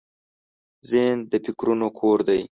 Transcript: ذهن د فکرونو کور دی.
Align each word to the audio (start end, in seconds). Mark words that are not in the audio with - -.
ذهن 0.91 1.17
د 1.31 1.33
فکرونو 1.45 1.87
کور 1.99 2.19
دی. 2.27 2.39